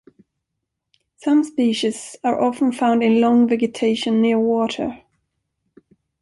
[1.17, 4.99] Some species are often found in long vegetation near water.